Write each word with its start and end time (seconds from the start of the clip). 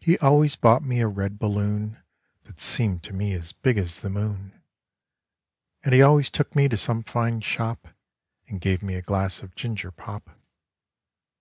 He 0.00 0.18
always 0.18 0.56
bought 0.56 0.82
me 0.82 0.98
a 0.98 1.06
red 1.06 1.38
balloon 1.38 2.02
That 2.42 2.58
seemed 2.58 3.04
to 3.04 3.12
me 3.12 3.32
as 3.34 3.52
big 3.52 3.78
as 3.78 4.00
the 4.00 4.10
moon. 4.10 4.60
And 5.84 5.94
he 5.94 6.02
always 6.02 6.28
took 6.28 6.56
me 6.56 6.68
to 6.68 6.76
some 6.76 7.04
fine 7.04 7.40
shop 7.40 7.86
And 8.48 8.60
gave 8.60 8.82
me 8.82 8.96
a 8.96 9.00
glass 9.02 9.44
of 9.44 9.54
ginger 9.54 9.92
pop. 9.92 10.30